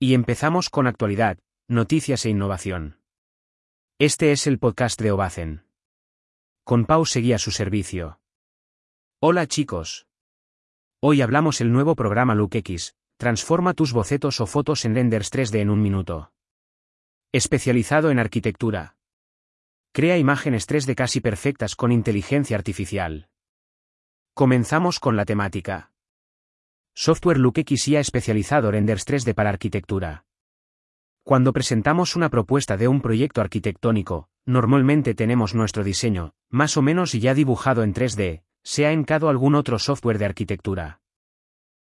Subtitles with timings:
[0.00, 3.00] Y empezamos con actualidad, noticias e innovación.
[3.98, 5.64] Este es el podcast de Obacen.
[6.62, 8.20] Con Pau seguía su servicio.
[9.20, 10.06] Hola chicos.
[11.02, 15.70] Hoy hablamos el nuevo programa LookX, transforma tus bocetos o fotos en renders 3D en
[15.70, 16.32] un minuto.
[17.32, 18.96] Especializado en arquitectura.
[19.92, 23.30] Crea imágenes 3D casi perfectas con inteligencia artificial.
[24.32, 25.90] Comenzamos con la temática.
[27.00, 30.24] Software LookX IA especializado renders 3D para arquitectura.
[31.22, 37.12] Cuando presentamos una propuesta de un proyecto arquitectónico, normalmente tenemos nuestro diseño, más o menos
[37.12, 41.00] ya dibujado en 3D, sea en CAD algún otro software de arquitectura.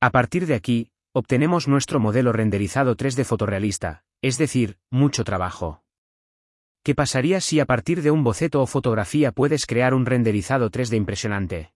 [0.00, 5.82] A partir de aquí, obtenemos nuestro modelo renderizado 3D fotorrealista, es decir, mucho trabajo.
[6.84, 10.96] ¿Qué pasaría si a partir de un boceto o fotografía puedes crear un renderizado 3D
[10.96, 11.72] impresionante?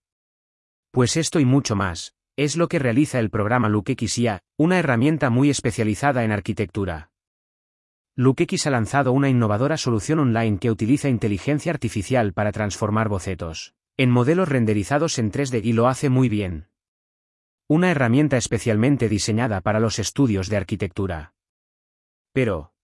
[0.92, 4.20] Pues esto y mucho más, es lo que realiza el programa LookX
[4.58, 7.10] una herramienta muy especializada en arquitectura.
[8.14, 14.10] LookX ha lanzado una innovadora solución online que utiliza inteligencia artificial para transformar bocetos en
[14.10, 16.68] modelos renderizados en 3D y lo hace muy bien.
[17.66, 21.32] Una herramienta especialmente diseñada para los estudios de arquitectura.
[22.32, 22.74] Pero,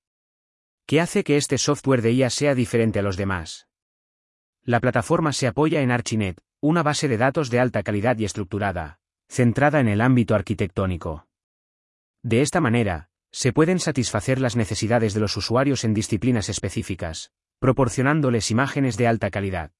[0.87, 3.69] ¿qué hace que este software de IA sea diferente a los demás?
[4.63, 9.02] La plataforma se apoya en Archinet, una base de datos de alta calidad y estructurada,
[9.33, 11.27] centrada en el ámbito arquitectónico.
[12.23, 18.51] De esta manera, se pueden satisfacer las necesidades de los usuarios en disciplinas específicas, proporcionándoles
[18.51, 19.73] imágenes de alta calidad.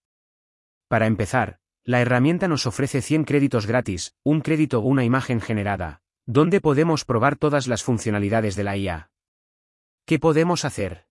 [0.89, 6.01] Para empezar, la herramienta nos ofrece 100 créditos gratis, un crédito o una imagen generada,
[6.25, 9.11] donde podemos probar todas las funcionalidades de la IA.
[10.07, 11.07] ¿Qué podemos hacer?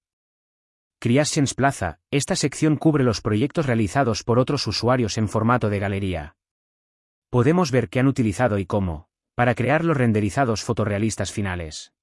[0.97, 6.35] Creations Plaza, esta sección cubre los proyectos realizados por otros usuarios en formato de galería
[7.31, 11.93] podemos ver qué han utilizado y cómo, para crear los renderizados fotorrealistas finales.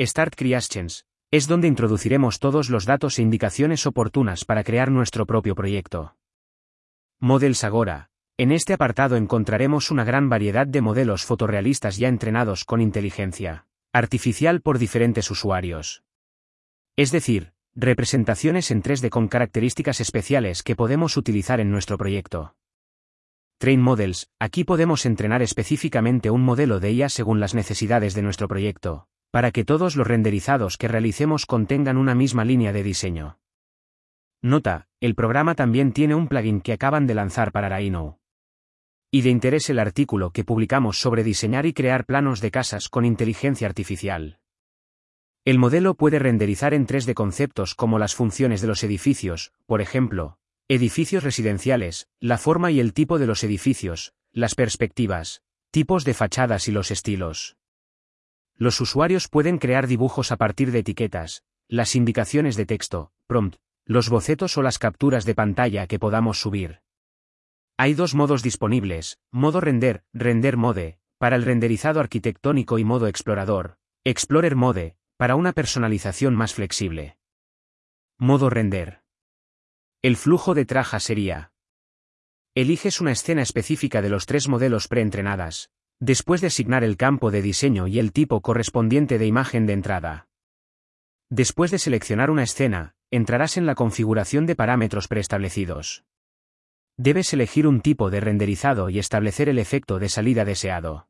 [0.00, 5.54] Start Creations, es donde introduciremos todos los datos e indicaciones oportunas para crear nuestro propio
[5.54, 6.16] proyecto.
[7.20, 12.80] Models Agora, en este apartado encontraremos una gran variedad de modelos fotorrealistas ya entrenados con
[12.80, 16.04] inteligencia artificial por diferentes usuarios.
[16.96, 22.54] Es decir, representaciones en 3D con características especiales que podemos utilizar en nuestro proyecto.
[23.62, 28.48] Train Models, aquí podemos entrenar específicamente un modelo de IA según las necesidades de nuestro
[28.48, 33.38] proyecto, para que todos los renderizados que realicemos contengan una misma línea de diseño.
[34.42, 38.18] Nota, el programa también tiene un plugin que acaban de lanzar para Rhino.
[39.12, 43.04] Y de interés el artículo que publicamos sobre diseñar y crear planos de casas con
[43.04, 44.40] inteligencia artificial.
[45.44, 50.40] El modelo puede renderizar en 3D conceptos como las funciones de los edificios, por ejemplo,
[50.74, 56.66] Edificios residenciales, la forma y el tipo de los edificios, las perspectivas, tipos de fachadas
[56.66, 57.58] y los estilos.
[58.56, 64.08] Los usuarios pueden crear dibujos a partir de etiquetas, las indicaciones de texto, prompt, los
[64.08, 66.80] bocetos o las capturas de pantalla que podamos subir.
[67.76, 73.76] Hay dos modos disponibles, modo render, render mode, para el renderizado arquitectónico y modo explorador,
[74.04, 77.18] explorer mode, para una personalización más flexible.
[78.16, 79.01] Modo render.
[80.02, 81.52] El flujo de traja sería.
[82.56, 85.70] Eliges una escena específica de los tres modelos preentrenadas,
[86.00, 90.28] después de asignar el campo de diseño y el tipo correspondiente de imagen de entrada.
[91.30, 96.04] Después de seleccionar una escena, entrarás en la configuración de parámetros preestablecidos.
[96.96, 101.06] Debes elegir un tipo de renderizado y establecer el efecto de salida deseado.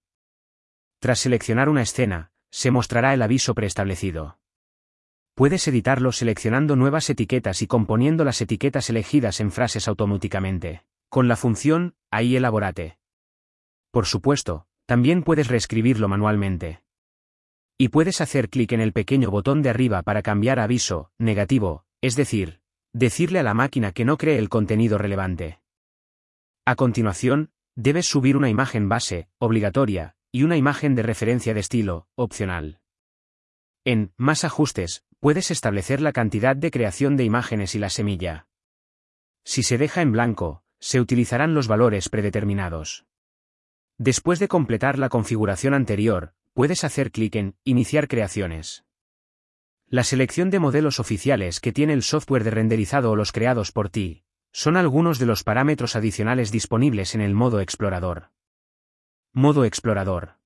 [0.98, 4.38] Tras seleccionar una escena, se mostrará el aviso preestablecido.
[5.34, 11.36] Puedes editarlo seleccionando nuevas etiquetas y componiendo las etiquetas elegidas en frases automáticamente, con la
[11.36, 12.98] función ahí elaborate.
[13.90, 16.82] Por supuesto, también puedes reescribirlo manualmente.
[17.78, 22.14] Y puedes hacer clic en el pequeño botón de arriba para cambiar aviso, negativo, es
[22.14, 22.60] decir,
[22.92, 25.60] decirle a la máquina que no cree el contenido relevante.
[26.66, 32.06] A continuación, debes subir una imagen base, obligatoria, y una imagen de referencia de estilo,
[32.16, 32.80] opcional.
[33.84, 38.48] En Más ajustes, puedes establecer la cantidad de creación de imágenes y la semilla.
[39.44, 43.06] Si se deja en blanco, se utilizarán los valores predeterminados.
[43.98, 48.84] Después de completar la configuración anterior, puedes hacer clic en Iniciar creaciones.
[49.86, 53.90] La selección de modelos oficiales que tiene el software de renderizado o los creados por
[53.90, 58.32] ti, son algunos de los parámetros adicionales disponibles en el modo explorador.
[59.32, 60.40] Modo explorador.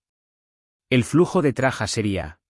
[0.91, 2.41] El flujo de traja sería.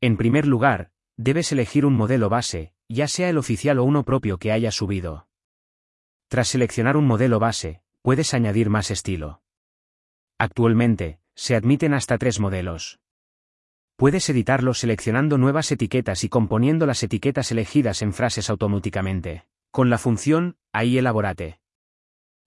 [0.00, 4.38] En primer lugar, debes elegir un modelo base, ya sea el oficial o uno propio
[4.38, 5.28] que hayas subido.
[6.28, 9.42] Tras seleccionar un modelo base, puedes añadir más estilo.
[10.38, 13.00] Actualmente, se admiten hasta tres modelos.
[13.96, 19.98] Puedes editarlo seleccionando nuevas etiquetas y componiendo las etiquetas elegidas en frases automáticamente, con la
[19.98, 21.60] función ahí elaborate.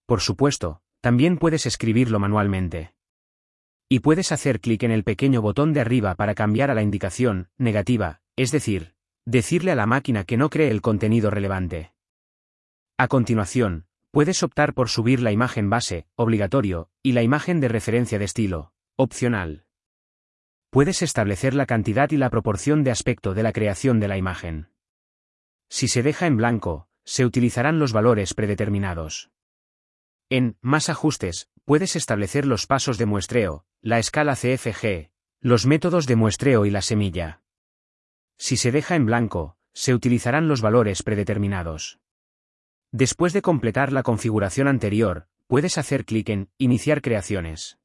[0.05, 2.93] Por supuesto, también puedes escribirlo manualmente.
[3.89, 7.49] Y puedes hacer clic en el pequeño botón de arriba para cambiar a la indicación
[7.57, 8.93] negativa, es decir,
[9.25, 11.91] decirle a la máquina que no cree el contenido relevante.
[12.97, 18.19] A continuación, puedes optar por subir la imagen base, obligatorio, y la imagen de referencia
[18.19, 19.65] de estilo, opcional.
[20.69, 24.69] Puedes establecer la cantidad y la proporción de aspecto de la creación de la imagen.
[25.69, 29.29] Si se deja en blanco, se utilizarán los valores predeterminados.
[30.29, 35.09] En Más ajustes, puedes establecer los pasos de muestreo, la escala CFG,
[35.41, 37.41] los métodos de muestreo y la semilla.
[38.37, 41.99] Si se deja en blanco, se utilizarán los valores predeterminados.
[42.91, 47.77] Después de completar la configuración anterior, puedes hacer clic en Iniciar creaciones.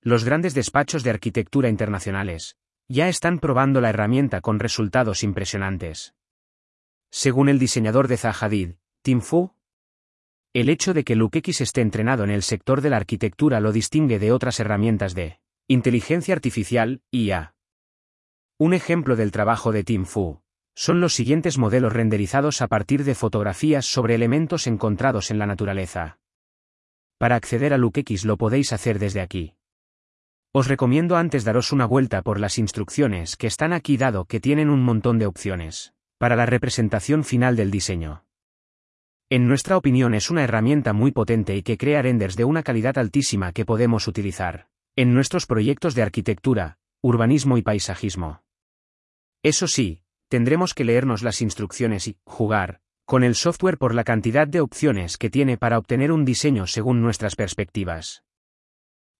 [0.00, 2.56] Los grandes despachos de arquitectura internacionales
[2.88, 6.14] ya están probando la herramienta con resultados impresionantes.
[7.10, 9.52] Según el diseñador de Zahadid, Tim Fu,
[10.52, 14.18] el hecho de que LukeX esté entrenado en el sector de la arquitectura lo distingue
[14.18, 17.55] de otras herramientas de inteligencia artificial, IA.
[18.58, 20.40] Un ejemplo del trabajo de Tim Fu
[20.74, 26.20] son los siguientes modelos renderizados a partir de fotografías sobre elementos encontrados en la naturaleza.
[27.18, 29.56] Para acceder a LukeX lo podéis hacer desde aquí.
[30.52, 34.70] Os recomiendo antes daros una vuelta por las instrucciones que están aquí dado que tienen
[34.70, 38.24] un montón de opciones para la representación final del diseño.
[39.28, 42.96] En nuestra opinión es una herramienta muy potente y que crea renders de una calidad
[42.96, 48.45] altísima que podemos utilizar en nuestros proyectos de arquitectura, urbanismo y paisajismo.
[49.42, 54.48] Eso sí, tendremos que leernos las instrucciones y jugar con el software por la cantidad
[54.48, 58.24] de opciones que tiene para obtener un diseño según nuestras perspectivas.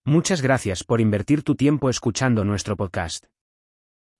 [0.04, 3.26] Muchas gracias por invertir tu tiempo escuchando nuestro podcast.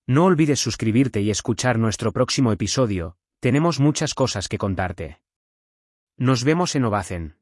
[0.06, 5.20] No olvides suscribirte y escuchar nuestro próximo episodio, tenemos muchas cosas que contarte.
[6.16, 7.36] Nos vemos en Ovacen.